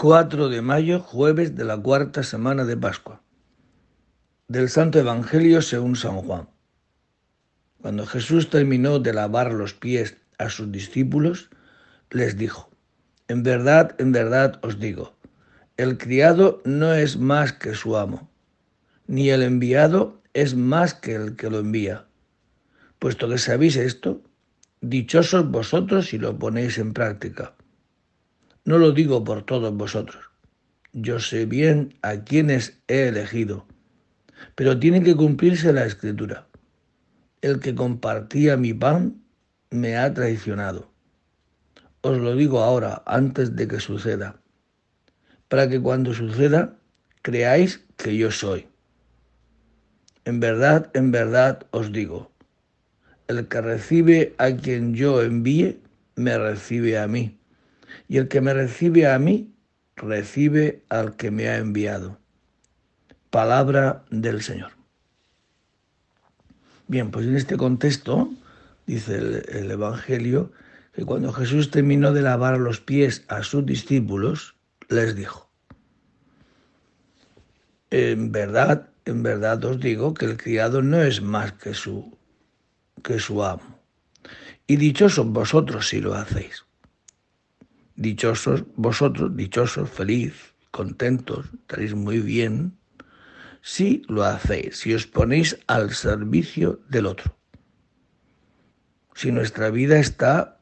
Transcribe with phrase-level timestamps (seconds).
[0.00, 3.20] 4 de mayo, jueves de la cuarta semana de Pascua.
[4.46, 6.48] Del Santo Evangelio según San Juan.
[7.82, 11.50] Cuando Jesús terminó de lavar los pies a sus discípulos,
[12.10, 12.70] les dijo,
[13.26, 15.16] En verdad, en verdad os digo,
[15.76, 18.30] el criado no es más que su amo,
[19.08, 22.06] ni el enviado es más que el que lo envía.
[23.00, 24.22] Puesto que sabéis esto,
[24.80, 27.56] dichosos vosotros si lo ponéis en práctica.
[28.68, 30.28] No lo digo por todos vosotros.
[30.92, 33.64] Yo sé bien a quienes he elegido,
[34.56, 36.46] pero tiene que cumplirse la escritura.
[37.40, 39.22] El que compartía mi pan
[39.70, 40.92] me ha traicionado.
[42.02, 44.38] Os lo digo ahora, antes de que suceda,
[45.48, 46.76] para que cuando suceda
[47.22, 48.68] creáis que yo soy.
[50.26, 52.30] En verdad, en verdad os digo,
[53.28, 55.80] el que recibe a quien yo envíe,
[56.16, 57.37] me recibe a mí
[58.06, 59.52] y el que me recibe a mí,
[59.96, 62.18] recibe al que me ha enviado.
[63.30, 64.72] Palabra del Señor.
[66.86, 68.30] Bien, pues en este contexto,
[68.86, 70.52] dice el, Evangelio,
[70.94, 74.56] que cuando Jesús terminó de lavar los pies a sus discípulos,
[74.88, 75.50] les dijo,
[77.90, 82.16] en verdad, en verdad os digo que el criado no es más que su,
[83.02, 83.78] que su amo.
[84.66, 86.67] Y dichosos vosotros si lo hacéis.
[87.98, 92.78] Dichosos vosotros, dichosos, feliz, contentos, estaréis muy bien
[93.60, 97.36] si lo hacéis, si os ponéis al servicio del otro.
[99.16, 100.60] Si nuestra vida está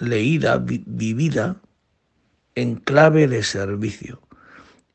[0.00, 1.62] leída, vivida
[2.56, 4.20] en clave de servicio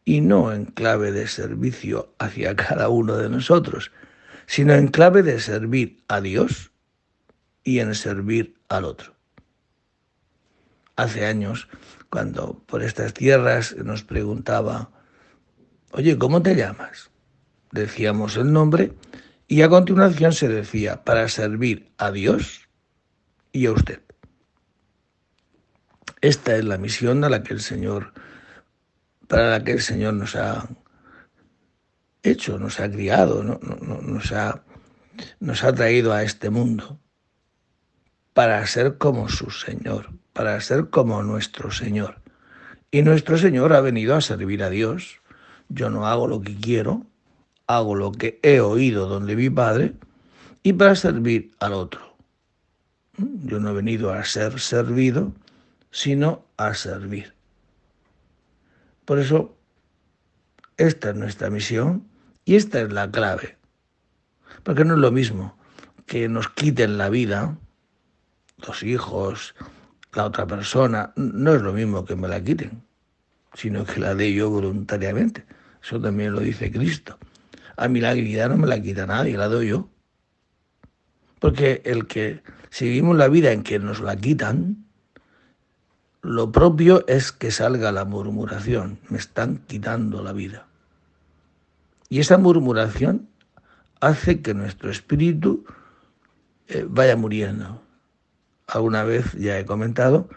[0.04, 3.90] y no en clave de servicio hacia cada uno de nosotros,
[4.48, 6.72] sino en clave de servir a Dios
[7.64, 9.19] y en servir al otro
[11.02, 11.68] hace años,
[12.10, 14.92] cuando por estas tierras nos preguntaba,
[15.92, 17.12] oye, ¿cómo te llamas?
[17.72, 18.94] Decíamos el nombre
[19.48, 22.68] y a continuación se decía, para servir a Dios
[23.52, 24.02] y a usted.
[26.22, 28.14] Esta es la misión a la que el Señor,
[29.28, 30.68] para la que el Señor nos ha
[32.24, 34.64] hecho, nos ha criado, nos, ha,
[35.40, 37.00] nos ha traído a este mundo
[38.34, 42.22] para ser como su Señor, para ser como nuestro Señor.
[42.92, 45.20] Y nuestro Señor ha venido a servir a Dios.
[45.68, 47.06] Yo no hago lo que quiero,
[47.68, 49.96] hago lo que he oído donde mi Padre
[50.64, 52.16] y para servir al otro.
[53.18, 55.34] Yo no he venido a ser servido,
[55.92, 57.34] sino a servir.
[59.04, 59.58] Por eso,
[60.78, 62.08] esta es nuestra misión
[62.46, 63.58] y esta es la clave.
[64.64, 65.58] Porque no es lo mismo
[66.06, 67.58] que nos quiten la vida,
[68.66, 69.54] los hijos,
[70.14, 72.82] la otra persona, no es lo mismo que me la quiten,
[73.54, 75.46] sino que la dé yo voluntariamente.
[75.84, 77.18] Eso también lo dice Cristo.
[77.78, 79.90] A mí la vida no me la quita nadie, la doy yo.
[81.40, 84.86] Porque el que, si vivimos la vida en que nos la quitan,
[86.22, 89.00] lo propio es que salga la murmuración.
[89.10, 90.68] Me están quitando la vida.
[92.10, 93.30] Y esa murmuración
[94.02, 95.66] hace que nuestro espíritu
[96.68, 97.82] eh, vaya muriendo
[98.70, 100.30] alguna vez ya he comentado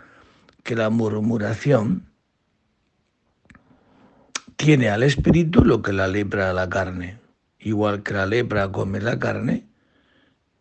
[0.63, 2.07] que la murmuración
[4.57, 7.19] tiene al espíritu lo que la lepra a la carne.
[7.59, 9.67] Igual que la lepra come la carne,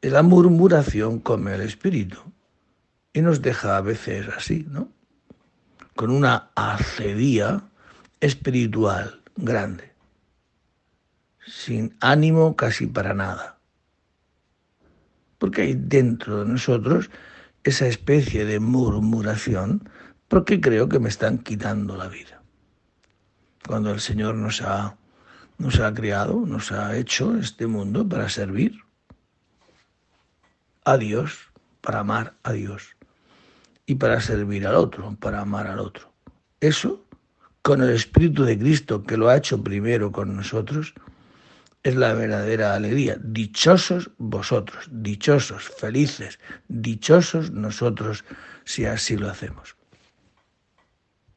[0.02, 2.20] la murmuración come el espíritu.
[3.14, 4.90] Y nos deja a veces así, ¿no?
[5.96, 7.64] Con una acedía
[8.20, 9.94] espiritual grande,
[11.46, 13.60] sin ánimo casi para nada.
[15.38, 17.10] Porque hay dentro de nosotros
[17.64, 19.90] esa especie de murmuración
[20.28, 22.42] porque creo que me están quitando la vida.
[23.68, 24.96] Cuando el Señor nos ha,
[25.58, 28.80] nos ha creado, nos ha hecho este mundo para servir
[30.86, 31.52] a Dios,
[31.82, 32.96] para amar a Dios
[33.86, 36.12] y para servir al otro, para amar al otro.
[36.60, 37.06] Eso,
[37.62, 40.94] con el Espíritu de Cristo que lo ha hecho primero con nosotros,
[41.84, 43.18] es la verdadera alegría.
[43.22, 48.24] Dichosos vosotros, dichosos, felices, dichosos nosotros
[48.66, 49.76] si así lo hacemos.